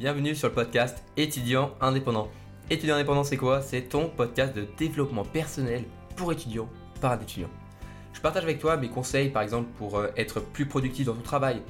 Bienvenue 0.00 0.34
sur 0.34 0.48
le 0.48 0.54
podcast 0.54 1.04
Étudiant 1.18 1.72
indépendant. 1.78 2.30
Étudiant 2.70 2.94
indépendant, 2.94 3.22
c'est 3.22 3.36
quoi? 3.36 3.60
C'est 3.60 3.82
ton 3.82 4.08
podcast 4.08 4.56
de 4.56 4.66
développement 4.78 5.26
personnel 5.26 5.84
pour 6.16 6.32
étudiants 6.32 6.70
par 7.02 7.12
un 7.12 7.20
étudiant. 7.20 7.50
Je 8.14 8.20
partage 8.22 8.44
avec 8.44 8.60
toi 8.60 8.78
mes 8.78 8.88
conseils, 8.88 9.28
par 9.28 9.42
exemple, 9.42 9.68
pour 9.76 9.98
euh, 9.98 10.08
être 10.16 10.40
plus 10.40 10.64
productif 10.64 11.04
dans 11.04 11.12
ton 11.12 11.20
travail, 11.20 11.60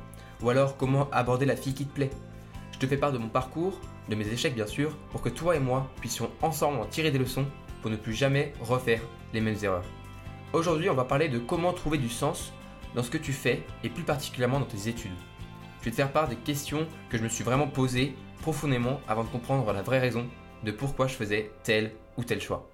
ou 0.43 0.49
alors 0.49 0.77
comment 0.77 1.11
aborder 1.11 1.45
la 1.45 1.57
fille 1.57 1.75
qui 1.75 1.87
te 1.87 1.93
plaît. 1.93 2.11
Je 2.71 2.79
te 2.79 2.87
fais 2.87 2.97
part 2.97 3.11
de 3.11 3.19
mon 3.19 3.29
parcours, 3.29 3.81
de 4.09 4.15
mes 4.15 4.29
échecs 4.29 4.55
bien 4.55 4.69
sûr, 4.69 4.97
pour 5.11 5.23
que 5.23 5.29
toi 5.29 5.57
et 5.57 5.61
moi 5.61 5.91
puissions 6.01 6.31
ensemble 6.41 6.79
en 6.79 6.87
tirer 6.87 7.11
des 7.11 7.19
leçons 7.19 7.47
pour 7.83 7.91
ne 7.91 7.97
plus 7.97 8.15
jamais 8.15 8.53
refaire 8.61 9.03
les 9.35 9.41
mêmes 9.41 9.59
erreurs. 9.61 9.91
Aujourd'hui, 10.53 10.89
on 10.89 10.95
va 10.95 11.05
parler 11.05 11.29
de 11.29 11.41
comment 11.41 11.73
trouver 11.73 11.99
du 11.99 12.09
sens 12.09 12.53
dans 12.95 13.03
ce 13.03 13.11
que 13.11 13.19
tu 13.19 13.33
fais 13.33 13.65
et 13.83 13.89
plus 13.89 14.05
particulièrement 14.05 14.61
dans 14.61 14.67
tes 14.67 14.89
études. 14.89 15.19
Je 15.81 15.87
vais 15.87 15.93
te 15.93 15.97
faire 15.97 16.13
part 16.13 16.29
des 16.29 16.37
questions 16.37 16.87
que 17.09 17.17
je 17.17 17.23
me 17.23 17.29
suis 17.31 17.43
vraiment 17.43 17.67
posées 17.67 18.15
profondément 18.43 19.01
avant 19.09 19.25
de 19.25 19.31
comprendre 19.31 19.73
la 19.73 19.81
vraie 19.81 19.99
raison 19.99 20.29
de 20.63 20.73
pourquoi 20.73 21.07
je 21.07 21.15
faisais 21.15 21.51
tel 21.63 21.93
ou 22.19 22.25
tel 22.25 22.39
choix. 22.39 22.69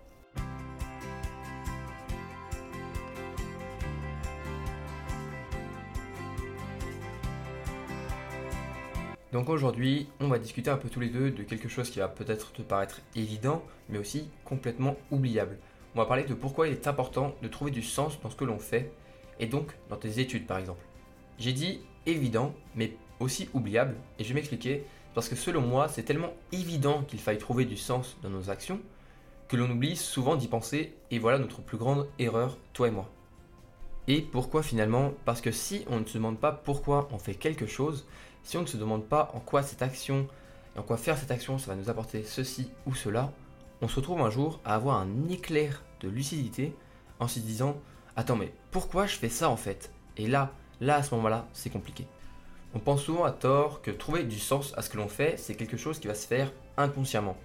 Donc 9.33 9.51
aujourd'hui, 9.51 10.09
on 10.19 10.27
va 10.27 10.41
discuter 10.41 10.71
un 10.71 10.77
peu 10.77 10.89
tous 10.89 10.99
les 10.99 11.09
deux 11.09 11.31
de 11.31 11.45
quelque 11.45 11.69
chose 11.69 11.91
qui 11.91 12.01
va 12.01 12.09
peut-être 12.09 12.53
te 12.53 12.63
paraître 12.63 13.03
évident, 13.15 13.63
mais 13.89 13.99
aussi 13.99 14.31
complètement 14.45 14.97
oubliable. 15.13 15.59
On 15.95 15.99
va 15.99 16.07
parler 16.07 16.25
de 16.25 16.35
pourquoi 16.35 16.67
il 16.67 16.73
est 16.73 16.89
important 16.89 17.37
de 17.41 17.47
trouver 17.47 17.71
du 17.71 17.83
sens 17.83 18.21
dans 18.21 18.31
ce 18.31 18.37
que 18.37 18.45
l'on 18.45 18.59
fait, 18.59 18.91
et 19.39 19.47
donc 19.47 19.77
dans 19.91 19.97
tes 19.97 20.19
études 20.19 20.47
par 20.47 20.59
exemple. 20.59 20.83
J'ai 21.39 21.53
dit 21.53 21.83
évident, 22.07 22.55
mais 22.75 22.97
aussi 23.21 23.49
oubliable, 23.55 23.97
et 24.19 24.25
je 24.25 24.29
vais 24.29 24.35
m'expliquer, 24.35 24.85
parce 25.15 25.29
que 25.29 25.37
selon 25.37 25.61
moi, 25.61 25.89
c'est 25.89 26.03
tellement 26.03 26.33
évident 26.53 27.03
qu'il 27.03 27.19
faille 27.19 27.39
trouver 27.39 27.65
du 27.65 27.77
sens 27.77 28.17
dans 28.23 28.31
nos 28.31 28.51
actions, 28.51 28.81
que 29.49 29.57
l'on 29.57 29.71
oublie 29.71 29.97
souvent 29.97 30.37
d'y 30.37 30.49
penser, 30.49 30.95
et 31.11 31.19
voilà 31.19 31.39
notre 31.39 31.63
plus 31.63 31.79
grande 31.79 32.09
erreur, 32.19 32.59
toi 32.73 32.89
et 32.89 32.91
moi. 32.91 33.09
Et 34.09 34.21
pourquoi 34.21 34.63
finalement? 34.63 35.13
Parce 35.25 35.41
que 35.41 35.51
si 35.51 35.85
on 35.89 36.01
ne 36.01 36.05
se 36.05 36.19
demande 36.19 36.39
pas 36.39 36.53
pourquoi 36.53 37.09
on 37.13 37.19
fait 37.19 37.35
quelque 37.35 37.67
chose, 37.67 38.07
si 38.45 38.57
on 38.57 38.63
ne 38.63 38.67
se 38.67 38.77
demande 38.77 39.05
pas 39.05 39.31
en 39.35 39.41
quoi 39.41 39.63
cette 39.63 39.83
action 39.83 40.29
en 40.79 40.83
quoi 40.83 40.97
faire 40.97 41.19
cette 41.19 41.31
action 41.31 41.59
ça 41.59 41.69
va 41.69 41.77
nous 41.77 41.91
apporter 41.91 42.23
ceci 42.23 42.71
ou 42.87 42.95
cela, 42.95 43.33
on 43.81 43.89
se 43.89 43.97
retrouve 43.97 44.21
un 44.21 44.31
jour 44.31 44.61
à 44.65 44.75
avoir 44.75 45.01
un 45.01 45.29
éclair 45.29 45.83
de 46.01 46.09
lucidité 46.09 46.75
en 47.19 47.29
se 47.29 47.39
disant 47.39 47.77
Attends 48.15 48.37
mais 48.37 48.53
pourquoi 48.71 49.07
je 49.07 49.17
fais 49.17 49.29
ça 49.29 49.49
en 49.49 49.57
fait? 49.57 49.91
Et 50.17 50.27
là, 50.27 50.53
là 50.81 50.97
à 50.97 51.03
ce 51.03 51.15
moment-là, 51.15 51.47
c'est 51.53 51.71
compliqué. 51.71 52.07
On 52.75 52.79
pense 52.79 53.03
souvent 53.03 53.25
à 53.25 53.31
tort 53.31 53.81
que 53.83 53.91
trouver 53.91 54.25
du 54.25 54.39
sens 54.39 54.75
à 54.77 54.83
ce 54.83 54.91
que 54.91 54.97
l'on 54.97 55.09
fait, 55.09 55.39
c'est 55.39 55.55
quelque 55.55 55.77
chose 55.77 55.99
qui 55.99 56.09
va 56.09 56.15
se 56.15 56.27
faire 56.27 56.53
inconsciemment. 56.77 57.37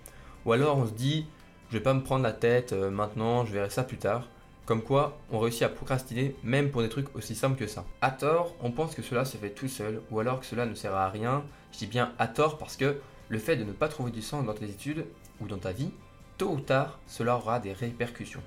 Ou 0.45 0.53
alors 0.53 0.77
on 0.77 0.87
se 0.87 0.91
dit, 0.91 1.25
je 1.69 1.77
vais 1.77 1.83
pas 1.83 1.93
me 1.93 2.03
prendre 2.03 2.23
la 2.23 2.33
tête 2.33 2.73
euh, 2.73 2.89
maintenant, 2.89 3.45
je 3.45 3.53
verrai 3.53 3.69
ça 3.69 3.83
plus 3.83 3.97
tard. 3.97 4.27
Comme 4.65 4.83
quoi, 4.83 5.17
on 5.31 5.39
réussit 5.39 5.63
à 5.63 5.69
procrastiner 5.69 6.35
même 6.43 6.69
pour 6.69 6.81
des 6.81 6.89
trucs 6.89 7.15
aussi 7.15 7.35
simples 7.35 7.57
que 7.57 7.67
ça. 7.67 7.85
À 8.01 8.11
tort, 8.11 8.55
on 8.61 8.71
pense 8.71 8.93
que 8.93 9.01
cela 9.01 9.25
se 9.25 9.37
fait 9.37 9.49
tout 9.49 9.67
seul, 9.67 10.01
ou 10.11 10.19
alors 10.19 10.39
que 10.39 10.45
cela 10.45 10.65
ne 10.65 10.75
sert 10.75 10.93
à 10.93 11.09
rien. 11.09 11.43
Je 11.71 11.79
dis 11.79 11.87
bien 11.87 12.13
à 12.19 12.27
tort 12.27 12.57
parce 12.57 12.77
que 12.77 12.97
le 13.29 13.39
fait 13.39 13.55
de 13.55 13.63
ne 13.63 13.71
pas 13.71 13.87
trouver 13.87 14.11
du 14.11 14.21
sens 14.21 14.45
dans 14.45 14.53
tes 14.53 14.65
études 14.65 15.05
ou 15.39 15.47
dans 15.47 15.57
ta 15.57 15.71
vie, 15.71 15.91
tôt 16.37 16.49
ou 16.51 16.59
tard, 16.59 16.99
cela 17.07 17.37
aura 17.37 17.59
des 17.59 17.73
répercussions. 17.73 18.43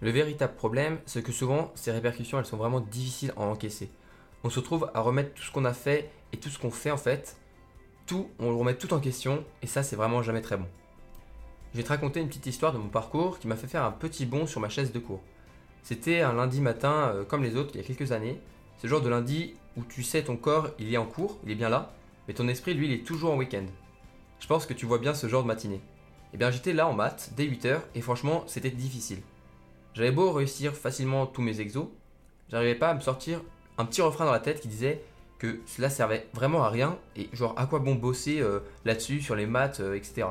Le 0.00 0.10
véritable 0.10 0.54
problème, 0.54 0.98
c'est 1.06 1.22
que 1.22 1.32
souvent, 1.32 1.72
ces 1.74 1.90
répercussions, 1.90 2.38
elles 2.38 2.46
sont 2.46 2.56
vraiment 2.56 2.80
difficiles 2.80 3.32
à 3.36 3.40
encaisser 3.40 3.90
on 4.44 4.50
se 4.50 4.60
retrouve 4.60 4.90
à 4.94 5.00
remettre 5.00 5.34
tout 5.34 5.42
ce 5.42 5.50
qu'on 5.50 5.64
a 5.64 5.72
fait 5.72 6.10
et 6.32 6.36
tout 6.36 6.48
ce 6.48 6.58
qu'on 6.58 6.70
fait 6.70 6.90
en 6.90 6.96
fait, 6.96 7.36
tout, 8.06 8.28
on 8.38 8.50
le 8.50 8.56
remet 8.56 8.74
tout 8.74 8.94
en 8.94 9.00
question 9.00 9.44
et 9.62 9.66
ça 9.66 9.82
c'est 9.82 9.96
vraiment 9.96 10.22
jamais 10.22 10.40
très 10.40 10.56
bon. 10.56 10.66
Je 11.72 11.78
vais 11.78 11.82
te 11.82 11.88
raconter 11.88 12.20
une 12.20 12.28
petite 12.28 12.46
histoire 12.46 12.72
de 12.72 12.78
mon 12.78 12.88
parcours 12.88 13.38
qui 13.38 13.46
m'a 13.46 13.56
fait 13.56 13.66
faire 13.66 13.84
un 13.84 13.92
petit 13.92 14.24
bond 14.24 14.46
sur 14.46 14.60
ma 14.60 14.68
chaise 14.68 14.92
de 14.92 14.98
cours. 14.98 15.20
C'était 15.82 16.20
un 16.20 16.32
lundi 16.32 16.60
matin 16.60 17.12
euh, 17.14 17.24
comme 17.24 17.42
les 17.42 17.56
autres 17.56 17.70
il 17.74 17.80
y 17.80 17.84
a 17.84 17.86
quelques 17.86 18.12
années. 18.12 18.40
Le 18.82 18.88
genre 18.88 19.02
de 19.02 19.08
lundi 19.08 19.54
où 19.76 19.82
tu 19.84 20.02
sais 20.02 20.22
ton 20.22 20.36
corps 20.36 20.68
il 20.78 20.92
est 20.92 20.98
en 20.98 21.06
cours, 21.06 21.38
il 21.44 21.50
est 21.50 21.56
bien 21.56 21.68
là, 21.68 21.92
mais 22.26 22.34
ton 22.34 22.48
esprit 22.48 22.74
lui 22.74 22.86
il 22.86 22.92
est 22.92 23.06
toujours 23.06 23.32
en 23.32 23.36
week-end. 23.36 23.66
Je 24.40 24.46
pense 24.46 24.66
que 24.66 24.74
tu 24.74 24.86
vois 24.86 24.98
bien 24.98 25.14
ce 25.14 25.26
genre 25.26 25.42
de 25.42 25.48
matinée. 25.48 25.80
Eh 26.32 26.36
bien 26.36 26.50
j'étais 26.50 26.72
là 26.72 26.86
en 26.86 26.94
maths 26.94 27.32
dès 27.36 27.46
8h 27.46 27.80
et 27.94 28.00
franchement 28.00 28.44
c'était 28.46 28.70
difficile. 28.70 29.20
J'avais 29.94 30.12
beau 30.12 30.32
réussir 30.32 30.74
facilement 30.74 31.26
tous 31.26 31.42
mes 31.42 31.60
exos, 31.60 31.88
j'arrivais 32.50 32.74
pas 32.74 32.90
à 32.90 32.94
me 32.94 33.00
sortir 33.00 33.42
un 33.78 33.84
petit 33.84 34.02
refrain 34.02 34.24
dans 34.24 34.32
la 34.32 34.40
tête 34.40 34.60
qui 34.60 34.68
disait 34.68 35.02
que 35.38 35.60
cela 35.66 35.88
servait 35.88 36.26
vraiment 36.34 36.64
à 36.64 36.68
rien 36.68 36.98
et 37.16 37.28
genre 37.32 37.54
à 37.56 37.66
quoi 37.66 37.78
bon 37.78 37.94
bosser 37.94 38.40
euh, 38.40 38.60
là-dessus 38.84 39.20
sur 39.20 39.36
les 39.36 39.46
maths, 39.46 39.80
euh, 39.80 39.94
etc. 39.94 40.26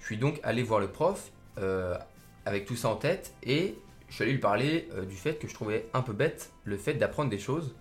Je 0.00 0.06
suis 0.06 0.16
donc 0.16 0.40
allé 0.42 0.62
voir 0.62 0.80
le 0.80 0.88
prof 0.88 1.30
euh, 1.58 1.96
avec 2.44 2.66
tout 2.66 2.74
ça 2.74 2.88
en 2.88 2.96
tête 2.96 3.32
et 3.44 3.76
je 4.08 4.14
suis 4.14 4.24
allé 4.24 4.32
lui 4.32 4.40
parler 4.40 4.88
du 5.08 5.14
fait 5.14 5.38
que 5.38 5.48
je 5.48 5.54
trouvais 5.54 5.88
un 5.94 6.02
peu 6.02 6.12
bête 6.12 6.50
le 6.64 6.76
fait 6.76 6.94
d'apprendre 6.94 7.30
des 7.30 7.38
choses 7.38 7.74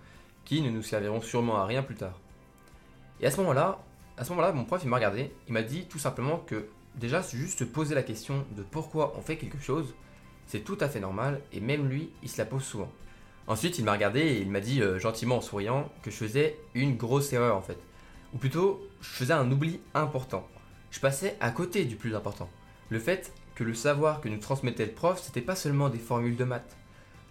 qui 0.45 0.61
ne 0.61 0.69
nous 0.69 0.83
serviront 0.83 1.19
sûrement 1.19 1.57
à 1.57 1.65
rien 1.65 1.83
plus 1.83 1.95
tard. 1.95 2.17
Et 3.19 3.25
à 3.25 3.31
ce 3.31 3.37
moment-là, 3.37 3.79
à 4.17 4.23
ce 4.23 4.29
moment-là, 4.29 4.53
mon 4.53 4.63
prof 4.63 4.81
il 4.83 4.89
m'a 4.89 4.95
regardé, 4.95 5.33
il 5.47 5.53
m'a 5.53 5.63
dit 5.63 5.87
tout 5.87 5.99
simplement 5.99 6.37
que 6.37 6.67
déjà 6.95 7.21
juste 7.21 7.59
se 7.59 7.63
poser 7.65 7.95
la 7.95 8.03
question 8.03 8.45
de 8.55 8.63
pourquoi 8.63 9.13
on 9.17 9.21
fait 9.21 9.35
quelque 9.35 9.59
chose, 9.59 9.93
c'est 10.51 10.65
tout 10.65 10.77
à 10.81 10.89
fait 10.89 10.99
normal 10.99 11.39
et 11.53 11.61
même 11.61 11.87
lui, 11.87 12.09
il 12.23 12.29
se 12.29 12.37
la 12.37 12.43
pose 12.43 12.63
souvent. 12.63 12.91
Ensuite, 13.47 13.79
il 13.79 13.85
m'a 13.85 13.93
regardé 13.93 14.19
et 14.19 14.41
il 14.41 14.51
m'a 14.51 14.59
dit 14.59 14.81
euh, 14.81 14.99
gentiment 14.99 15.37
en 15.37 15.41
souriant 15.41 15.89
que 16.03 16.11
je 16.11 16.17
faisais 16.17 16.59
une 16.75 16.97
grosse 16.97 17.31
erreur 17.31 17.55
en 17.55 17.61
fait. 17.61 17.77
Ou 18.33 18.37
plutôt, 18.37 18.85
je 18.99 19.07
faisais 19.07 19.31
un 19.31 19.49
oubli 19.49 19.79
important. 19.93 20.45
Je 20.91 20.99
passais 20.99 21.37
à 21.39 21.51
côté 21.51 21.85
du 21.85 21.95
plus 21.95 22.17
important. 22.17 22.49
Le 22.89 22.99
fait 22.99 23.31
que 23.55 23.63
le 23.63 23.73
savoir 23.73 24.19
que 24.19 24.27
nous 24.27 24.39
transmettait 24.39 24.87
le 24.87 24.91
prof, 24.91 25.21
c'était 25.23 25.39
pas 25.39 25.55
seulement 25.55 25.87
des 25.87 25.99
formules 25.99 26.35
de 26.35 26.43
maths. 26.43 26.75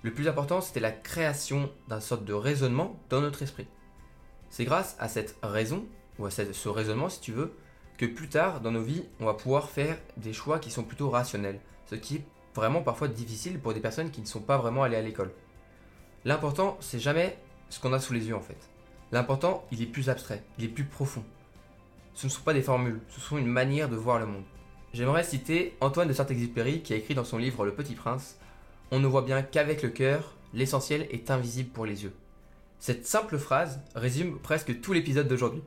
Le 0.02 0.14
plus 0.14 0.26
important, 0.26 0.62
c'était 0.62 0.80
la 0.80 0.90
création 0.90 1.70
d'un 1.88 2.00
sorte 2.00 2.24
de 2.24 2.32
raisonnement 2.32 2.98
dans 3.10 3.20
notre 3.20 3.42
esprit. 3.42 3.66
C'est 4.48 4.64
grâce 4.64 4.96
à 4.98 5.08
cette 5.08 5.36
raison, 5.42 5.84
ou 6.18 6.24
à 6.24 6.30
ce 6.30 6.68
raisonnement 6.70 7.10
si 7.10 7.20
tu 7.20 7.32
veux, 7.32 7.52
que 7.98 8.06
plus 8.06 8.30
tard 8.30 8.62
dans 8.62 8.70
nos 8.70 8.82
vies, 8.82 9.04
on 9.20 9.26
va 9.26 9.34
pouvoir 9.34 9.68
faire 9.68 9.98
des 10.16 10.32
choix 10.32 10.58
qui 10.58 10.70
sont 10.70 10.84
plutôt 10.84 11.10
rationnels. 11.10 11.60
Ce 11.84 11.96
qui 11.96 12.22
vraiment 12.54 12.82
parfois 12.82 13.08
difficile 13.08 13.58
pour 13.58 13.74
des 13.74 13.80
personnes 13.80 14.10
qui 14.10 14.20
ne 14.20 14.26
sont 14.26 14.40
pas 14.40 14.58
vraiment 14.58 14.82
allées 14.82 14.96
à 14.96 15.02
l'école. 15.02 15.32
L'important, 16.24 16.76
c'est 16.80 16.98
jamais 16.98 17.38
ce 17.68 17.80
qu'on 17.80 17.92
a 17.92 18.00
sous 18.00 18.12
les 18.12 18.28
yeux 18.28 18.36
en 18.36 18.40
fait. 18.40 18.58
L'important, 19.12 19.64
il 19.72 19.82
est 19.82 19.86
plus 19.86 20.08
abstrait, 20.08 20.42
il 20.58 20.64
est 20.64 20.68
plus 20.68 20.84
profond. 20.84 21.24
Ce 22.14 22.26
ne 22.26 22.30
sont 22.30 22.42
pas 22.42 22.52
des 22.52 22.62
formules, 22.62 23.00
ce 23.08 23.20
sont 23.20 23.38
une 23.38 23.46
manière 23.46 23.88
de 23.88 23.96
voir 23.96 24.18
le 24.18 24.26
monde. 24.26 24.44
J'aimerais 24.92 25.24
citer 25.24 25.76
Antoine 25.80 26.08
de 26.08 26.12
Saint-Exupéry 26.12 26.82
qui 26.82 26.92
a 26.92 26.96
écrit 26.96 27.14
dans 27.14 27.24
son 27.24 27.38
livre 27.38 27.64
Le 27.64 27.74
Petit 27.74 27.94
Prince 27.94 28.38
On 28.90 28.98
ne 28.98 29.06
voit 29.06 29.22
bien 29.22 29.42
qu'avec 29.42 29.82
le 29.82 29.88
cœur, 29.88 30.36
l'essentiel 30.52 31.06
est 31.10 31.30
invisible 31.30 31.70
pour 31.70 31.86
les 31.86 32.02
yeux. 32.02 32.12
Cette 32.80 33.06
simple 33.06 33.38
phrase 33.38 33.80
résume 33.94 34.38
presque 34.38 34.80
tout 34.80 34.92
l'épisode 34.92 35.28
d'aujourd'hui. 35.28 35.62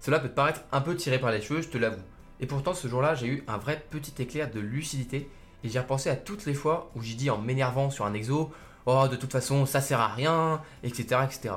Cela 0.00 0.18
peut 0.18 0.28
te 0.28 0.34
paraître 0.34 0.62
un 0.72 0.80
peu 0.80 0.96
tiré 0.96 1.18
par 1.18 1.30
les 1.30 1.42
cheveux, 1.42 1.60
je 1.60 1.68
te 1.68 1.76
l'avoue. 1.76 2.02
Et 2.40 2.46
pourtant, 2.46 2.72
ce 2.72 2.88
jour-là, 2.88 3.14
j'ai 3.14 3.26
eu 3.26 3.44
un 3.46 3.58
vrai 3.58 3.84
petit 3.90 4.22
éclair 4.22 4.50
de 4.50 4.60
lucidité 4.60 5.28
et 5.64 5.68
j'ai 5.68 5.78
repensé 5.78 6.10
à 6.10 6.16
toutes 6.16 6.46
les 6.46 6.54
fois 6.54 6.90
où 6.94 7.02
j'ai 7.02 7.14
dit 7.14 7.30
en 7.30 7.38
m'énervant 7.38 7.90
sur 7.90 8.06
un 8.06 8.14
exo 8.14 8.50
oh 8.86 9.08
de 9.08 9.16
toute 9.16 9.32
façon 9.32 9.66
ça 9.66 9.80
sert 9.80 10.00
à 10.00 10.08
rien, 10.08 10.62
etc. 10.82 11.20
etc. 11.24 11.54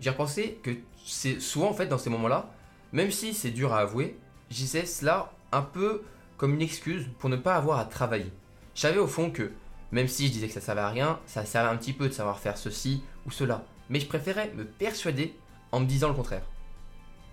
J'ai 0.00 0.10
repensé 0.10 0.60
que 0.62 0.70
c'est 1.04 1.40
souvent 1.40 1.70
en 1.70 1.74
fait 1.74 1.86
dans 1.86 1.98
ces 1.98 2.10
moments-là, 2.10 2.50
même 2.92 3.10
si 3.10 3.34
c'est 3.34 3.50
dur 3.50 3.72
à 3.72 3.78
avouer, 3.78 4.16
j'y 4.50 4.66
sais 4.66 4.86
cela 4.86 5.32
un 5.52 5.62
peu 5.62 6.02
comme 6.36 6.54
une 6.54 6.62
excuse 6.62 7.06
pour 7.18 7.30
ne 7.30 7.36
pas 7.36 7.56
avoir 7.56 7.78
à 7.78 7.84
travailler. 7.84 8.32
Je 8.74 8.82
savais 8.82 8.98
au 8.98 9.08
fond 9.08 9.30
que, 9.30 9.50
même 9.90 10.06
si 10.06 10.28
je 10.28 10.32
disais 10.32 10.46
que 10.46 10.54
ça 10.54 10.60
servait 10.60 10.82
à 10.82 10.88
rien, 10.88 11.18
ça 11.26 11.44
servait 11.44 11.70
un 11.70 11.76
petit 11.76 11.92
peu 11.92 12.08
de 12.08 12.12
savoir 12.12 12.38
faire 12.38 12.56
ceci 12.56 13.02
ou 13.26 13.30
cela. 13.30 13.64
Mais 13.90 13.98
je 13.98 14.06
préférais 14.06 14.52
me 14.54 14.64
persuader 14.64 15.34
en 15.72 15.80
me 15.80 15.86
disant 15.86 16.08
le 16.08 16.14
contraire. 16.14 16.44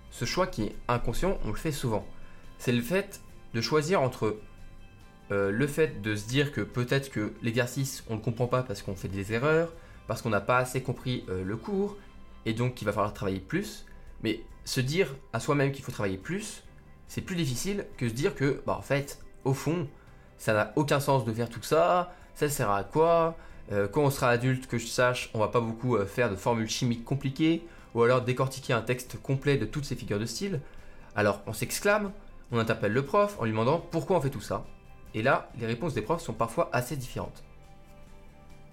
Ce 0.10 0.26
choix 0.26 0.48
qui 0.48 0.64
est 0.64 0.76
inconscient, 0.88 1.38
on 1.46 1.50
le 1.50 1.56
fait 1.56 1.72
souvent. 1.72 2.06
C'est 2.58 2.72
le 2.72 2.82
fait 2.82 3.22
de 3.54 3.62
choisir 3.62 4.02
entre 4.02 4.38
euh, 5.32 5.52
le 5.52 5.66
fait 5.66 6.02
de 6.02 6.16
se 6.16 6.28
dire 6.28 6.52
que 6.52 6.62
peut-être 6.62 7.10
que 7.10 7.34
l'exercice 7.42 8.04
on 8.10 8.16
ne 8.16 8.20
comprend 8.20 8.46
pas 8.46 8.62
parce 8.62 8.84
qu'on 8.84 8.96
fait 8.96 9.08
des 9.08 9.34
erreurs, 9.34 9.74
parce 10.08 10.22
qu'on 10.22 10.30
n'a 10.30 10.42
pas 10.42 10.58
assez 10.58 10.84
compris 10.84 11.26
euh, 11.30 11.44
le 11.44 11.58
cours, 11.58 11.98
et 12.46 12.54
donc 12.54 12.76
qu'il 12.76 12.86
va 12.86 12.94
falloir 12.94 13.14
travailler 13.14 13.40
plus, 13.40 13.86
mais 14.22 14.42
se 14.66 14.82
dire 14.82 15.16
à 15.34 15.40
soi-même 15.40 15.72
qu'il 15.72 15.84
faut 15.84 15.92
travailler 15.92 16.18
plus, 16.18 16.64
c'est 17.08 17.22
plus 17.22 17.36
difficile 17.36 17.86
que 17.98 18.08
se 18.08 18.14
dire 18.14 18.36
que, 18.36 18.62
bah 18.68 18.76
en 18.78 18.84
fait, 18.84 19.20
au 19.46 19.54
fond, 19.54 19.88
ça 20.38 20.54
n'a 20.54 20.74
aucun 20.76 21.00
sens 21.00 21.26
de 21.26 21.34
faire 21.34 21.50
tout 21.50 21.64
ça, 21.64 22.14
ça 22.36 22.48
sert 22.50 22.70
à 22.70 22.84
quoi 22.84 23.36
euh, 23.72 23.88
Quand 23.88 24.04
on 24.04 24.12
sera 24.12 24.30
adulte, 24.30 24.68
que 24.68 24.78
je 24.78 24.86
sache, 24.86 25.32
on 25.34 25.40
va 25.40 25.48
pas 25.48 25.62
beaucoup 25.62 25.98
faire 26.06 26.30
de 26.30 26.36
formules 26.36 26.70
chimiques 26.70 27.06
compliquées, 27.06 27.64
ou 27.96 28.04
alors 28.04 28.22
décortiquer 28.22 28.74
un 28.74 28.82
texte 28.82 29.20
complet 29.22 29.58
de 29.58 29.66
toutes 29.66 29.86
ces 29.86 29.96
figures 29.96 30.20
de 30.20 30.26
style. 30.26 30.60
Alors 31.16 31.42
on 31.48 31.54
s'exclame, 31.54 32.12
on 32.52 32.60
interpelle 32.60 32.94
le 32.94 33.04
prof 33.04 33.38
en 33.40 33.46
lui 33.46 33.52
demandant 33.52 33.80
pourquoi 33.80 34.18
on 34.18 34.22
fait 34.22 34.30
tout 34.30 34.42
ça. 34.42 34.66
Et 35.16 35.22
là, 35.22 35.50
les 35.58 35.66
réponses 35.66 35.94
des 35.94 36.02
profs 36.02 36.22
sont 36.22 36.34
parfois 36.34 36.70
assez 36.74 36.98
différentes. 36.98 37.42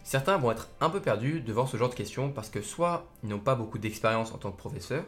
Certains 0.03 0.37
vont 0.37 0.51
être 0.51 0.69
un 0.81 0.91
peu 0.91 1.01
perdus 1.01 1.41
devant 1.41 1.67
ce 1.67 1.77
genre 1.77 1.89
de 1.89 1.95
questions 1.95 2.33
parce 2.33 2.51
que 2.51 2.61
soit 2.61 3.07
ils 3.23 3.29
n'ont 3.29 3.39
pas 3.39 3.55
beaucoup 3.55 3.79
d'expérience 3.79 4.33
en 4.33 4.39
tant 4.39 4.51
que 4.51 4.57
professeur, 4.57 5.05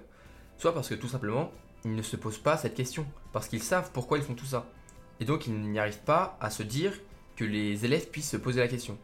soit 0.58 0.72
parce 0.72 0.88
que 0.88 0.94
tout 0.94 1.08
simplement, 1.08 1.50
ils 1.84 1.96
ne 1.96 2.02
se 2.02 2.14
posent 2.14 2.38
pas 2.38 2.56
cette 2.56 2.76
question, 2.76 3.04
parce 3.32 3.48
qu'ils 3.48 3.64
savent 3.64 3.90
pourquoi 3.92 4.18
ils 4.18 4.24
font 4.24 4.34
tout 4.34 4.46
ça. 4.46 4.64
Et 5.18 5.24
donc 5.24 5.48
ils 5.48 5.60
n'y 5.60 5.78
arrivent 5.80 6.04
pas 6.04 6.38
à 6.40 6.50
se 6.50 6.62
dire 6.62 6.92
que 7.34 7.44
les 7.44 7.84
élèves 7.84 8.10
puissent 8.10 8.30
se 8.30 8.36
poser 8.36 8.60
la 8.60 8.68
question. 8.68 8.96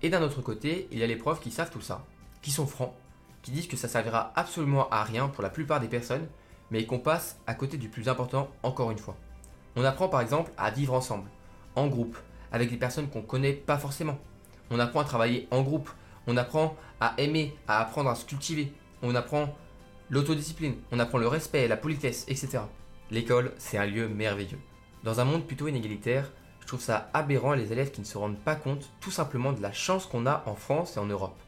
Et 0.00 0.10
d'un 0.10 0.22
autre 0.22 0.42
côté, 0.42 0.86
il 0.92 0.98
y 1.00 1.02
a 1.02 1.08
les 1.08 1.16
profs 1.16 1.40
qui 1.40 1.50
savent 1.50 1.72
tout 1.72 1.80
ça, 1.80 2.04
qui 2.40 2.52
sont 2.52 2.68
francs, 2.68 2.94
qui 3.42 3.50
disent 3.50 3.66
que 3.66 3.76
ça 3.76 3.88
servira 3.88 4.32
absolument 4.36 4.88
à 4.90 5.02
rien 5.02 5.26
pour 5.26 5.42
la 5.42 5.50
plupart 5.50 5.80
des 5.80 5.88
personnes, 5.88 6.28
mais 6.70 6.86
qu'on 6.86 7.00
passe 7.00 7.40
à 7.48 7.54
côté 7.54 7.78
du 7.78 7.88
plus 7.88 8.08
important 8.08 8.48
encore 8.62 8.92
une 8.92 8.98
fois. 8.98 9.16
On 9.74 9.82
apprend 9.82 10.08
par 10.08 10.20
exemple 10.20 10.52
à 10.56 10.70
vivre 10.70 10.94
ensemble, 10.94 11.28
en 11.76 11.86
groupe, 11.86 12.16
avec 12.52 12.70
des 12.70 12.76
personnes 12.76 13.08
qu'on 13.08 13.22
connaît 13.22 13.52
pas 13.52 13.78
forcément. 13.78 14.18
On 14.70 14.78
apprend 14.78 15.00
à 15.00 15.04
travailler 15.04 15.48
en 15.50 15.62
groupe, 15.62 15.90
on 16.26 16.36
apprend 16.36 16.76
à 17.00 17.14
aimer, 17.18 17.56
à 17.68 17.80
apprendre 17.80 18.10
à 18.10 18.14
se 18.14 18.24
cultiver, 18.24 18.72
on 19.02 19.14
apprend 19.14 19.54
l'autodiscipline, 20.10 20.76
on 20.92 20.98
apprend 20.98 21.18
le 21.18 21.28
respect, 21.28 21.68
la 21.68 21.76
politesse, 21.76 22.24
etc. 22.28 22.60
L'école, 23.10 23.52
c'est 23.58 23.78
un 23.78 23.86
lieu 23.86 24.08
merveilleux. 24.08 24.58
Dans 25.02 25.20
un 25.20 25.24
monde 25.24 25.46
plutôt 25.46 25.68
inégalitaire, 25.68 26.30
je 26.60 26.66
trouve 26.66 26.80
ça 26.80 27.10
aberrant 27.12 27.52
les 27.52 27.72
élèves 27.72 27.90
qui 27.90 28.00
ne 28.00 28.06
se 28.06 28.16
rendent 28.16 28.38
pas 28.38 28.54
compte 28.54 28.90
tout 29.00 29.10
simplement 29.10 29.52
de 29.52 29.60
la 29.60 29.72
chance 29.72 30.06
qu'on 30.06 30.26
a 30.26 30.42
en 30.46 30.54
France 30.54 30.96
et 30.96 31.00
en 31.00 31.06
Europe. 31.06 31.38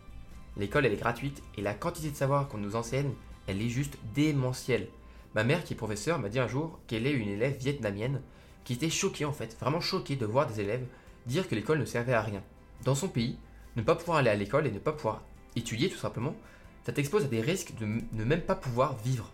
L'école, 0.59 0.85
elle 0.85 0.93
est 0.93 0.97
gratuite 0.97 1.43
et 1.57 1.63
la 1.63 1.75
quantité 1.75 2.11
de 2.11 2.17
savoir 2.17 2.49
qu'on 2.49 2.59
nous 2.59 2.77
enseigne, 2.77 3.13
elle 3.47 3.63
est 3.63 3.71
juste 3.71 3.97
démentielle. 4.15 4.89
Ma 5.35 5.45
mère, 5.45 5.65
qui 5.65 5.73
est 5.73 5.77
professeure, 5.77 6.19
m'a 6.19 6.29
dit 6.29 6.39
un 6.39 6.49
jour 6.49 6.79
qu'elle 6.87 7.07
est 7.07 7.13
une 7.13 7.29
élève 7.29 7.57
vietnamienne 7.57 8.21
qui 8.67 8.75
était 8.75 8.91
choquée 8.91 9.25
en 9.25 9.33
fait, 9.33 9.57
vraiment 9.59 9.81
choquée 9.81 10.17
de 10.17 10.27
voir 10.27 10.47
des 10.47 10.61
élèves 10.61 10.85
dire 11.25 11.49
que 11.49 11.55
l'école 11.55 11.79
ne 11.79 11.85
servait 11.85 12.13
à 12.13 12.21
rien. 12.21 12.43
Dans 12.85 12.97
son 12.97 13.09
pays, 13.09 13.39
ne 13.77 13.83
pas 13.83 13.95
pouvoir 13.95 14.19
aller 14.19 14.29
à 14.29 14.35
l'école 14.35 14.67
et 14.67 14.73
ne 14.73 14.79
pas 14.79 14.93
pouvoir 14.93 15.23
étudier 15.55 15.89
tout 15.89 15.97
simplement, 15.97 16.35
ça 16.85 16.93
t'expose 16.93 17.25
à 17.25 17.29
des 17.29 17.41
risques 17.41 17.75
de 17.79 17.87
ne 17.87 18.25
même 18.25 18.43
pas 18.43 18.57
pouvoir 18.57 18.97
vivre. 18.99 19.31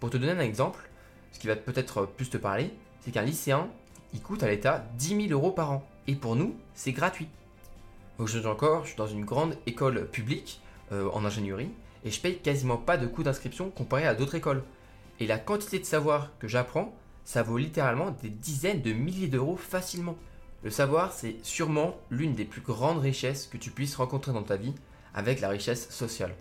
Pour 0.00 0.10
te 0.10 0.16
donner 0.16 0.32
un 0.32 0.40
exemple, 0.40 0.88
ce 1.30 1.38
qui 1.38 1.46
va 1.46 1.56
peut-être 1.56 2.06
plus 2.06 2.30
te 2.30 2.38
parler, 2.38 2.70
c'est 3.00 3.10
qu'un 3.10 3.22
lycéen, 3.22 3.68
il 4.14 4.22
coûte 4.22 4.42
à 4.42 4.48
l'État 4.48 4.86
10 4.96 5.28
000 5.28 5.32
euros 5.32 5.52
par 5.52 5.70
an. 5.70 5.86
Et 6.06 6.14
pour 6.14 6.34
nous, 6.34 6.56
c'est 6.74 6.92
gratuit. 6.92 7.28
Aujourd'hui 8.18 8.48
encore, 8.48 8.84
je 8.84 8.88
suis 8.88 8.96
dans 8.96 9.06
une 9.06 9.24
grande 9.24 9.56
école 9.66 10.08
publique 10.08 10.62
euh, 10.92 11.10
en 11.12 11.24
ingénierie 11.24 11.70
et 12.04 12.10
je 12.10 12.20
paye 12.20 12.38
quasiment 12.38 12.76
pas 12.76 12.96
de 12.96 13.06
coûts 13.06 13.24
d'inscription 13.24 13.70
comparé 13.70 14.06
à 14.06 14.14
d'autres 14.14 14.36
écoles. 14.36 14.62
Et 15.20 15.26
la 15.26 15.38
quantité 15.38 15.78
de 15.78 15.84
savoir 15.84 16.30
que 16.38 16.48
j'apprends, 16.48 16.94
ça 17.24 17.42
vaut 17.42 17.58
littéralement 17.58 18.10
des 18.22 18.28
dizaines 18.28 18.82
de 18.82 18.92
milliers 18.92 19.28
d'euros 19.28 19.56
facilement. 19.56 20.16
Le 20.62 20.70
savoir, 20.70 21.12
c'est 21.12 21.36
sûrement 21.42 21.96
l'une 22.10 22.34
des 22.34 22.44
plus 22.44 22.60
grandes 22.60 22.98
richesses 22.98 23.46
que 23.46 23.58
tu 23.58 23.70
puisses 23.70 23.96
rencontrer 23.96 24.32
dans 24.32 24.42
ta 24.42 24.56
vie 24.56 24.74
avec 25.14 25.40
la 25.40 25.48
richesse 25.48 25.90
sociale. 25.90 26.34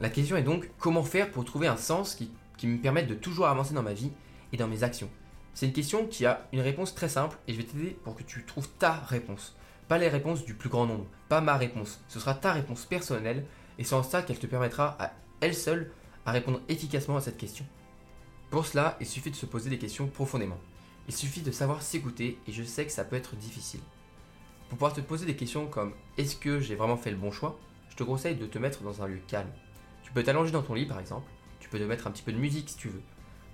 La 0.00 0.10
question 0.10 0.36
est 0.36 0.42
donc 0.42 0.70
comment 0.78 1.02
faire 1.02 1.30
pour 1.30 1.44
trouver 1.44 1.66
un 1.66 1.76
sens 1.76 2.14
qui, 2.14 2.30
me 2.66 2.78
permette 2.78 3.08
de 3.08 3.14
toujours 3.14 3.46
avancer 3.46 3.74
dans 3.74 3.82
ma 3.82 3.92
vie 3.92 4.12
et 4.52 4.56
dans 4.56 4.68
mes 4.68 4.82
actions? 4.82 5.10
C'est 5.54 5.66
une 5.66 5.72
question 5.72 6.06
qui 6.06 6.24
a 6.24 6.46
une 6.52 6.60
réponse 6.60 6.94
très 6.94 7.08
simple 7.08 7.36
et 7.48 7.52
je 7.52 7.58
vais 7.58 7.64
t'aider 7.64 7.98
pour 8.04 8.14
que 8.14 8.22
tu 8.22 8.44
trouves 8.44 8.68
ta 8.78 8.92
réponse. 8.92 9.56
Pas 9.88 9.98
les 9.98 10.08
réponses 10.08 10.44
du 10.44 10.54
plus 10.54 10.68
grand 10.68 10.86
nombre, 10.86 11.06
pas 11.28 11.40
ma 11.40 11.56
réponse. 11.56 12.00
Ce 12.08 12.20
sera 12.20 12.34
ta 12.34 12.52
réponse 12.52 12.84
personnelle 12.84 13.44
et 13.78 13.84
c'est 13.84 13.94
en 13.94 14.02
ça 14.02 14.22
qu'elle 14.22 14.38
te 14.38 14.46
permettra 14.46 14.96
à 15.00 15.12
elle 15.40 15.54
seule 15.54 15.90
à 16.26 16.32
répondre 16.32 16.60
efficacement 16.68 17.16
à 17.16 17.20
cette 17.20 17.38
question. 17.38 17.64
Pour 18.50 18.64
cela, 18.64 18.96
il 19.00 19.06
suffit 19.06 19.30
de 19.30 19.36
se 19.36 19.46
poser 19.46 19.68
des 19.68 19.78
questions 19.78 20.06
profondément. 20.06 20.58
Il 21.06 21.14
suffit 21.14 21.42
de 21.42 21.50
savoir 21.50 21.82
s'écouter 21.82 22.38
et 22.46 22.52
je 22.52 22.62
sais 22.62 22.86
que 22.86 22.92
ça 22.92 23.04
peut 23.04 23.16
être 23.16 23.36
difficile. 23.36 23.80
Pour 24.68 24.78
pouvoir 24.78 24.94
te 24.94 25.00
poser 25.00 25.26
des 25.26 25.36
questions 25.36 25.66
comme 25.66 25.92
est-ce 26.16 26.36
que 26.36 26.60
j'ai 26.60 26.74
vraiment 26.74 26.96
fait 26.96 27.10
le 27.10 27.16
bon 27.16 27.30
choix, 27.30 27.58
je 27.90 27.96
te 27.96 28.02
conseille 28.04 28.36
de 28.36 28.46
te 28.46 28.58
mettre 28.58 28.82
dans 28.82 29.02
un 29.02 29.06
lieu 29.06 29.20
calme. 29.26 29.52
Tu 30.02 30.12
peux 30.12 30.22
t'allonger 30.22 30.50
dans 30.50 30.62
ton 30.62 30.74
lit 30.74 30.86
par 30.86 30.98
exemple, 30.98 31.30
tu 31.60 31.68
peux 31.68 31.78
te 31.78 31.84
mettre 31.84 32.06
un 32.06 32.10
petit 32.10 32.22
peu 32.22 32.32
de 32.32 32.38
musique 32.38 32.70
si 32.70 32.76
tu 32.76 32.88
veux. 32.88 33.02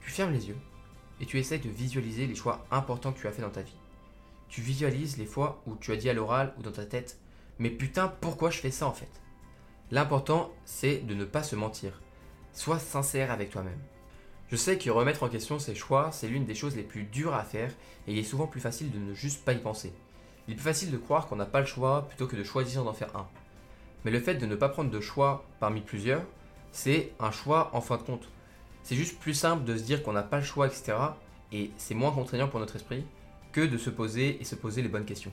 Tu 0.00 0.10
fermes 0.10 0.32
les 0.32 0.48
yeux 0.48 0.58
et 1.20 1.26
tu 1.26 1.38
essaies 1.38 1.58
de 1.58 1.68
visualiser 1.68 2.26
les 2.26 2.34
choix 2.34 2.64
importants 2.70 3.12
que 3.12 3.20
tu 3.20 3.26
as 3.26 3.32
fait 3.32 3.42
dans 3.42 3.50
ta 3.50 3.62
vie. 3.62 3.76
Tu 4.48 4.60
visualises 4.60 5.16
les 5.16 5.26
fois 5.26 5.60
où 5.66 5.74
tu 5.76 5.90
as 5.92 5.96
dit 5.96 6.08
à 6.08 6.12
l'oral 6.12 6.54
ou 6.58 6.62
dans 6.62 6.70
ta 6.70 6.86
tête 6.86 7.18
Mais 7.58 7.70
putain, 7.70 8.08
pourquoi 8.20 8.50
je 8.50 8.58
fais 8.58 8.70
ça 8.70 8.86
en 8.86 8.92
fait? 8.92 9.10
L'important, 9.90 10.52
c'est 10.64 10.98
de 10.98 11.14
ne 11.14 11.24
pas 11.24 11.42
se 11.42 11.56
mentir. 11.56 12.00
Sois 12.52 12.78
sincère 12.78 13.32
avec 13.32 13.50
toi-même. 13.50 13.80
Je 14.50 14.56
sais 14.56 14.78
que 14.78 14.90
remettre 14.90 15.22
en 15.22 15.28
question 15.28 15.58
ses 15.58 15.74
choix, 15.74 16.10
c'est 16.12 16.28
l'une 16.28 16.44
des 16.44 16.54
choses 16.54 16.76
les 16.76 16.82
plus 16.82 17.04
dures 17.04 17.34
à 17.34 17.44
faire 17.44 17.70
et 18.06 18.12
il 18.12 18.18
est 18.18 18.24
souvent 18.24 18.46
plus 18.46 18.60
facile 18.60 18.90
de 18.90 18.98
ne 18.98 19.14
juste 19.14 19.44
pas 19.44 19.52
y 19.52 19.58
penser. 19.58 19.92
Il 20.46 20.52
est 20.52 20.56
plus 20.56 20.64
facile 20.64 20.90
de 20.90 20.98
croire 20.98 21.26
qu'on 21.26 21.36
n'a 21.36 21.46
pas 21.46 21.60
le 21.60 21.66
choix 21.66 22.06
plutôt 22.08 22.26
que 22.26 22.36
de 22.36 22.44
choisir 22.44 22.84
d'en 22.84 22.92
faire 22.92 23.16
un. 23.16 23.26
Mais 24.04 24.10
le 24.10 24.20
fait 24.20 24.34
de 24.34 24.46
ne 24.46 24.54
pas 24.54 24.68
prendre 24.68 24.90
de 24.90 25.00
choix 25.00 25.44
parmi 25.60 25.80
plusieurs, 25.80 26.22
c'est 26.72 27.12
un 27.18 27.30
choix 27.30 27.70
en 27.72 27.80
fin 27.80 27.96
de 27.96 28.02
compte. 28.02 28.28
C'est 28.82 28.96
juste 28.96 29.18
plus 29.18 29.32
simple 29.32 29.64
de 29.64 29.76
se 29.76 29.82
dire 29.82 30.02
qu'on 30.02 30.12
n'a 30.12 30.22
pas 30.22 30.38
le 30.38 30.44
choix, 30.44 30.66
etc. 30.66 30.98
Et 31.52 31.70
c'est 31.78 31.94
moins 31.94 32.12
contraignant 32.12 32.48
pour 32.48 32.60
notre 32.60 32.76
esprit 32.76 33.04
que 33.52 33.62
de 33.62 33.78
se 33.78 33.88
poser 33.88 34.38
et 34.40 34.44
se 34.44 34.56
poser 34.56 34.82
les 34.82 34.88
bonnes 34.88 35.06
questions. 35.06 35.32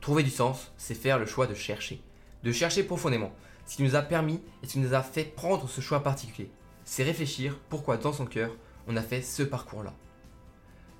Trouver 0.00 0.22
du 0.22 0.30
sens, 0.30 0.72
c'est 0.76 0.94
faire 0.94 1.18
le 1.18 1.26
choix 1.26 1.46
de 1.46 1.54
chercher. 1.54 2.02
De 2.42 2.52
chercher 2.52 2.82
profondément. 2.82 3.32
Ce 3.64 3.76
qui 3.76 3.82
nous 3.82 3.96
a 3.96 4.02
permis 4.02 4.42
et 4.62 4.66
ce 4.66 4.72
qui 4.72 4.78
nous 4.80 4.94
a 4.94 5.02
fait 5.02 5.24
prendre 5.24 5.68
ce 5.68 5.80
choix 5.80 6.02
particulier. 6.02 6.50
C'est 6.92 7.04
réfléchir 7.04 7.56
pourquoi 7.68 7.98
dans 7.98 8.12
son 8.12 8.26
cœur 8.26 8.50
on 8.88 8.96
a 8.96 9.00
fait 9.00 9.22
ce 9.22 9.44
parcours-là. 9.44 9.94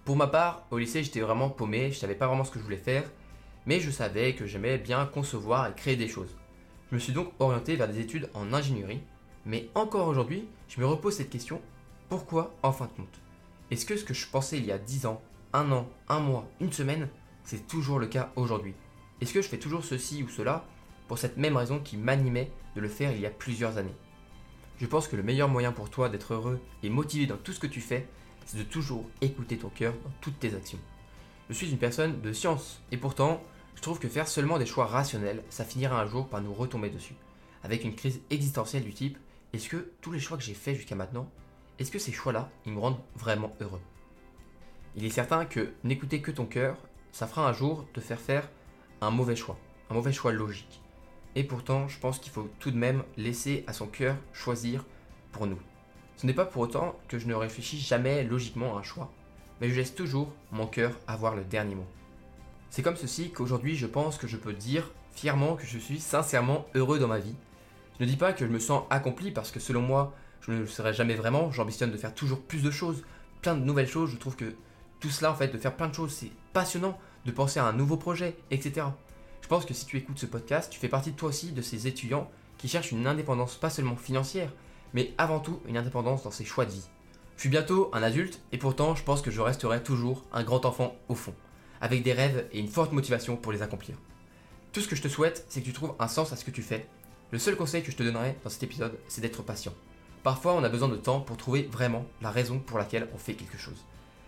Pour 0.04 0.14
ma 0.14 0.28
part, 0.28 0.64
au 0.70 0.78
lycée 0.78 1.02
j'étais 1.02 1.18
vraiment 1.18 1.50
paumé, 1.50 1.90
je 1.90 1.98
savais 1.98 2.14
pas 2.14 2.28
vraiment 2.28 2.44
ce 2.44 2.52
que 2.52 2.60
je 2.60 2.64
voulais 2.64 2.76
faire, 2.76 3.10
mais 3.66 3.80
je 3.80 3.90
savais 3.90 4.36
que 4.36 4.46
j'aimais 4.46 4.78
bien 4.78 5.04
concevoir 5.06 5.66
et 5.66 5.74
créer 5.74 5.96
des 5.96 6.06
choses. 6.06 6.36
Je 6.90 6.94
me 6.94 7.00
suis 7.00 7.12
donc 7.12 7.32
orienté 7.40 7.74
vers 7.74 7.88
des 7.88 7.98
études 7.98 8.30
en 8.34 8.52
ingénierie 8.52 9.02
mais 9.44 9.68
encore 9.74 10.06
aujourd'hui, 10.06 10.46
je 10.68 10.80
me 10.80 10.86
repose 10.86 11.16
cette 11.16 11.28
question, 11.28 11.60
pourquoi 12.08 12.54
en 12.62 12.70
fin 12.70 12.86
de 12.86 12.92
compte? 12.92 13.20
Est-ce 13.72 13.84
que 13.84 13.96
ce 13.96 14.04
que 14.04 14.14
je 14.14 14.28
pensais 14.28 14.58
il 14.58 14.66
y 14.66 14.72
a 14.72 14.78
10 14.78 15.06
ans, 15.06 15.20
un 15.52 15.72
an, 15.72 15.88
un 16.08 16.20
mois, 16.20 16.48
une 16.60 16.72
semaine, 16.72 17.08
c'est 17.42 17.66
toujours 17.66 17.98
le 17.98 18.06
cas 18.06 18.30
aujourd'hui? 18.36 18.74
Est-ce 19.20 19.34
que 19.34 19.42
je 19.42 19.48
fais 19.48 19.58
toujours 19.58 19.84
ceci 19.84 20.22
ou 20.22 20.28
cela 20.28 20.64
pour 21.08 21.18
cette 21.18 21.36
même 21.36 21.56
raison 21.56 21.80
qui 21.80 21.96
m'animait 21.96 22.52
de 22.76 22.80
le 22.80 22.88
faire 22.88 23.10
il 23.10 23.20
y 23.20 23.26
a 23.26 23.30
plusieurs 23.30 23.76
années? 23.76 23.96
Je 24.80 24.86
pense 24.86 25.08
que 25.08 25.16
le 25.16 25.22
meilleur 25.22 25.48
moyen 25.48 25.72
pour 25.72 25.90
toi 25.90 26.08
d'être 26.08 26.32
heureux 26.32 26.58
et 26.82 26.88
motivé 26.88 27.26
dans 27.26 27.36
tout 27.36 27.52
ce 27.52 27.60
que 27.60 27.66
tu 27.66 27.82
fais, 27.82 28.08
c'est 28.46 28.56
de 28.56 28.62
toujours 28.62 29.04
écouter 29.20 29.58
ton 29.58 29.68
cœur 29.68 29.92
dans 29.92 30.12
toutes 30.22 30.40
tes 30.40 30.54
actions. 30.54 30.78
Je 31.50 31.54
suis 31.54 31.70
une 31.70 31.78
personne 31.78 32.22
de 32.22 32.32
science 32.32 32.80
et 32.90 32.96
pourtant, 32.96 33.42
je 33.74 33.82
trouve 33.82 33.98
que 33.98 34.08
faire 34.08 34.26
seulement 34.26 34.58
des 34.58 34.64
choix 34.64 34.86
rationnels, 34.86 35.42
ça 35.50 35.66
finira 35.66 36.00
un 36.00 36.06
jour 36.06 36.28
par 36.28 36.40
nous 36.40 36.54
retomber 36.54 36.88
dessus, 36.88 37.14
avec 37.62 37.84
une 37.84 37.94
crise 37.94 38.20
existentielle 38.30 38.84
du 38.84 38.94
type 38.94 39.18
est-ce 39.52 39.68
que 39.68 39.90
tous 40.00 40.12
les 40.12 40.20
choix 40.20 40.38
que 40.38 40.44
j'ai 40.44 40.54
faits 40.54 40.76
jusqu'à 40.76 40.94
maintenant, 40.94 41.28
est-ce 41.78 41.90
que 41.90 41.98
ces 41.98 42.12
choix-là, 42.12 42.48
ils 42.64 42.72
me 42.72 42.78
rendent 42.78 43.00
vraiment 43.16 43.54
heureux? 43.60 43.80
Il 44.96 45.04
est 45.04 45.10
certain 45.10 45.44
que 45.44 45.72
n'écouter 45.84 46.22
que 46.22 46.30
ton 46.30 46.46
cœur, 46.46 46.78
ça 47.12 47.26
fera 47.26 47.48
un 47.48 47.52
jour 47.52 47.86
te 47.92 48.00
faire 48.00 48.20
faire 48.20 48.48
un 49.00 49.10
mauvais 49.10 49.36
choix, 49.36 49.58
un 49.90 49.94
mauvais 49.94 50.12
choix 50.12 50.32
logique. 50.32 50.80
Et 51.36 51.44
pourtant, 51.44 51.88
je 51.88 51.98
pense 51.98 52.18
qu'il 52.18 52.32
faut 52.32 52.50
tout 52.58 52.70
de 52.70 52.76
même 52.76 53.02
laisser 53.16 53.64
à 53.66 53.72
son 53.72 53.86
cœur 53.86 54.16
choisir 54.32 54.84
pour 55.32 55.46
nous. 55.46 55.58
Ce 56.16 56.26
n'est 56.26 56.34
pas 56.34 56.44
pour 56.44 56.62
autant 56.62 56.96
que 57.08 57.18
je 57.18 57.26
ne 57.26 57.34
réfléchis 57.34 57.78
jamais 57.78 58.24
logiquement 58.24 58.76
à 58.76 58.80
un 58.80 58.82
choix, 58.82 59.12
mais 59.60 59.70
je 59.70 59.76
laisse 59.76 59.94
toujours 59.94 60.32
mon 60.52 60.66
cœur 60.66 60.92
avoir 61.06 61.34
le 61.36 61.44
dernier 61.44 61.74
mot. 61.74 61.86
C'est 62.68 62.82
comme 62.82 62.96
ceci 62.96 63.30
qu'aujourd'hui 63.30 63.76
je 63.76 63.86
pense 63.86 64.18
que 64.18 64.26
je 64.26 64.36
peux 64.36 64.52
dire 64.52 64.90
fièrement 65.12 65.56
que 65.56 65.66
je 65.66 65.78
suis 65.78 66.00
sincèrement 66.00 66.66
heureux 66.74 66.98
dans 66.98 67.08
ma 67.08 67.18
vie 67.18 67.34
ne 68.00 68.06
dis 68.06 68.16
pas 68.16 68.32
que 68.32 68.46
je 68.46 68.50
me 68.50 68.58
sens 68.58 68.84
accompli 68.90 69.30
parce 69.30 69.50
que 69.50 69.60
selon 69.60 69.82
moi, 69.82 70.14
je 70.40 70.52
ne 70.52 70.60
le 70.60 70.66
serai 70.66 70.94
jamais 70.94 71.14
vraiment. 71.14 71.52
J'ambitionne 71.52 71.90
de 71.90 71.96
faire 71.96 72.14
toujours 72.14 72.40
plus 72.40 72.62
de 72.62 72.70
choses, 72.70 73.04
plein 73.42 73.54
de 73.54 73.62
nouvelles 73.62 73.88
choses. 73.88 74.10
Je 74.10 74.16
trouve 74.16 74.36
que 74.36 74.56
tout 75.00 75.10
cela, 75.10 75.30
en 75.30 75.34
fait, 75.34 75.48
de 75.48 75.58
faire 75.58 75.76
plein 75.76 75.88
de 75.88 75.94
choses, 75.94 76.12
c'est 76.12 76.32
passionnant. 76.52 76.98
De 77.26 77.32
penser 77.32 77.60
à 77.60 77.66
un 77.66 77.74
nouveau 77.74 77.98
projet, 77.98 78.38
etc. 78.50 78.86
Je 79.40 79.48
pense 79.48 79.64
que 79.64 79.74
si 79.74 79.86
tu 79.86 79.96
écoutes 79.96 80.18
ce 80.18 80.26
podcast, 80.26 80.70
tu 80.70 80.78
fais 80.78 80.88
partie 80.88 81.12
toi 81.12 81.28
aussi 81.28 81.52
de 81.52 81.62
ces 81.62 81.86
étudiants 81.86 82.30
qui 82.58 82.68
cherchent 82.68 82.92
une 82.92 83.06
indépendance 83.06 83.56
pas 83.56 83.70
seulement 83.70 83.96
financière, 83.96 84.52
mais 84.94 85.12
avant 85.18 85.40
tout 85.40 85.60
une 85.66 85.76
indépendance 85.76 86.22
dans 86.22 86.30
ses 86.30 86.44
choix 86.44 86.66
de 86.66 86.72
vie. 86.72 86.88
Je 87.36 87.42
suis 87.42 87.48
bientôt 87.48 87.90
un 87.92 88.02
adulte 88.02 88.40
et 88.52 88.58
pourtant 88.58 88.94
je 88.94 89.02
pense 89.02 89.22
que 89.22 89.30
je 89.30 89.40
resterai 89.40 89.82
toujours 89.82 90.24
un 90.32 90.44
grand 90.44 90.66
enfant 90.66 90.94
au 91.08 91.14
fond, 91.14 91.34
avec 91.80 92.02
des 92.02 92.12
rêves 92.12 92.46
et 92.52 92.60
une 92.60 92.68
forte 92.68 92.92
motivation 92.92 93.36
pour 93.36 93.52
les 93.52 93.62
accomplir. 93.62 93.96
Tout 94.72 94.80
ce 94.80 94.88
que 94.88 94.96
je 94.96 95.02
te 95.02 95.08
souhaite, 95.08 95.46
c'est 95.48 95.60
que 95.60 95.66
tu 95.66 95.72
trouves 95.72 95.94
un 95.98 96.08
sens 96.08 96.32
à 96.32 96.36
ce 96.36 96.44
que 96.44 96.50
tu 96.50 96.62
fais 96.62 96.86
le 97.32 97.38
seul 97.38 97.54
conseil 97.54 97.84
que 97.84 97.92
je 97.92 97.96
te 97.96 98.02
donnerai 98.02 98.36
dans 98.42 98.50
cet 98.50 98.64
épisode, 98.64 98.98
c'est 99.06 99.20
d'être 99.20 99.44
patient. 99.44 99.72
Parfois, 100.24 100.54
on 100.54 100.64
a 100.64 100.68
besoin 100.68 100.88
de 100.88 100.96
temps 100.96 101.20
pour 101.20 101.36
trouver 101.36 101.62
vraiment 101.62 102.04
la 102.20 102.30
raison 102.30 102.58
pour 102.58 102.76
laquelle 102.76 103.08
on 103.14 103.18
fait 103.18 103.34
quelque 103.34 103.56
chose. 103.56 103.84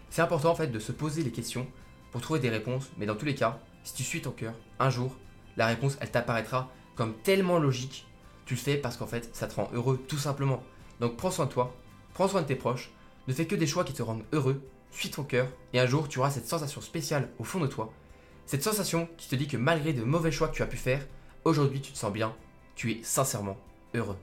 C'est 0.09 0.23
important 0.23 0.53
en 0.53 0.55
fait 0.55 0.69
de 0.69 0.79
se 0.79 0.93
poser 0.93 1.25
les 1.25 1.33
questions 1.33 1.67
pour 2.13 2.21
trouver 2.21 2.39
des 2.39 2.49
réponses, 2.49 2.91
mais 2.99 3.07
dans 3.07 3.17
tous 3.17 3.25
les 3.25 3.35
cas, 3.35 3.59
si 3.85 3.95
tu 3.95 4.03
suis 4.03 4.23
ton 4.23 4.31
cœur, 4.31 4.55
un 4.79 4.91
jour, 4.91 5.17
la 5.57 5.67
réponse, 5.67 5.97
elle 6.01 6.11
t'apparaîtra 6.11 6.71
comme 6.95 7.15
tellement 7.23 7.59
logique. 7.59 8.07
Tu 8.47 8.55
le 8.55 8.61
fais 8.61 8.77
parce 8.77 8.97
qu'en 8.97 9.07
fait, 9.07 9.35
ça 9.35 9.47
te 9.47 9.55
rend 9.55 9.71
heureux 9.73 10.03
tout 10.09 10.19
simplement. 10.19 10.63
Donc 11.01 11.17
prends 11.17 11.31
soin 11.31 11.47
de 11.47 11.51
toi, 11.51 11.75
prends 12.15 12.29
soin 12.29 12.43
de 12.43 12.47
tes 12.47 12.57
proches, 12.57 12.91
ne 13.29 13.33
fais 13.33 13.47
que 13.47 13.55
des 13.55 13.67
choix 13.67 13.85
qui 13.85 13.93
te 13.93 14.03
rendent 14.03 14.25
heureux, 14.33 14.63
suis 14.91 15.11
ton 15.11 15.25
cœur, 15.25 15.49
et 15.73 15.81
un 15.81 15.87
jour, 15.87 16.09
tu 16.09 16.19
auras 16.19 16.31
cette 16.31 16.49
sensation 16.49 16.81
spéciale 16.81 17.31
au 17.39 17.45
fond 17.45 17.61
de 17.61 17.67
toi. 17.67 17.93
Cette 18.47 18.63
sensation 18.63 19.09
qui 19.17 19.29
te 19.29 19.37
dit 19.37 19.49
que 19.49 19.57
malgré 19.57 19.93
de 19.93 20.03
mauvais 20.03 20.33
choix 20.33 20.49
que 20.49 20.55
tu 20.55 20.63
as 20.63 20.67
pu 20.67 20.77
faire, 20.77 21.07
aujourd'hui 21.45 21.81
tu 21.81 21.93
te 21.93 21.99
sens 21.99 22.13
bien 22.13 22.35
tu 22.75 22.91
es 22.93 23.01
sincèrement 23.03 23.57
heureux. 23.95 24.17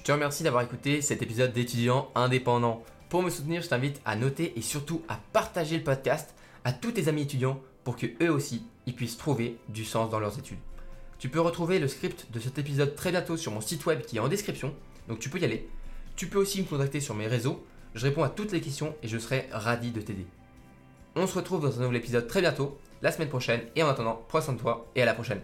Je 0.00 0.04
te 0.06 0.12
remercie 0.12 0.42
d'avoir 0.42 0.62
écouté 0.62 1.02
cet 1.02 1.20
épisode 1.20 1.52
d'étudiant 1.52 2.10
indépendant. 2.14 2.82
Pour 3.10 3.22
me 3.22 3.28
soutenir, 3.28 3.60
je 3.60 3.68
t'invite 3.68 4.00
à 4.06 4.16
noter 4.16 4.54
et 4.56 4.62
surtout 4.62 5.02
à 5.08 5.20
partager 5.34 5.76
le 5.76 5.84
podcast 5.84 6.34
à 6.64 6.72
tous 6.72 6.92
tes 6.92 7.08
amis 7.08 7.20
étudiants 7.20 7.60
pour 7.84 7.96
que 7.96 8.06
eux 8.22 8.30
aussi 8.30 8.64
ils 8.86 8.94
puissent 8.94 9.18
trouver 9.18 9.58
du 9.68 9.84
sens 9.84 10.08
dans 10.08 10.18
leurs 10.18 10.38
études. 10.38 10.56
Tu 11.18 11.28
peux 11.28 11.42
retrouver 11.42 11.78
le 11.78 11.86
script 11.86 12.28
de 12.32 12.40
cet 12.40 12.58
épisode 12.58 12.96
très 12.96 13.10
bientôt 13.10 13.36
sur 13.36 13.52
mon 13.52 13.60
site 13.60 13.84
web 13.84 14.00
qui 14.00 14.16
est 14.16 14.20
en 14.20 14.28
description, 14.28 14.74
donc 15.06 15.18
tu 15.18 15.28
peux 15.28 15.38
y 15.38 15.44
aller. 15.44 15.68
Tu 16.16 16.28
peux 16.28 16.38
aussi 16.38 16.62
me 16.62 16.66
contacter 16.66 17.00
sur 17.00 17.14
mes 17.14 17.26
réseaux, 17.26 17.62
je 17.94 18.06
réponds 18.06 18.22
à 18.22 18.30
toutes 18.30 18.52
les 18.52 18.62
questions 18.62 18.94
et 19.02 19.08
je 19.08 19.18
serai 19.18 19.50
ravi 19.52 19.90
de 19.90 20.00
t'aider. 20.00 20.26
On 21.14 21.26
se 21.26 21.34
retrouve 21.34 21.60
dans 21.60 21.78
un 21.78 21.82
nouvel 21.82 21.98
épisode 21.98 22.26
très 22.26 22.40
bientôt, 22.40 22.78
la 23.02 23.12
semaine 23.12 23.28
prochaine, 23.28 23.60
et 23.76 23.82
en 23.82 23.88
attendant, 23.88 24.24
prends 24.28 24.40
soin 24.40 24.54
de 24.54 24.60
toi 24.60 24.90
et 24.94 25.02
à 25.02 25.04
la 25.04 25.12
prochaine. 25.12 25.42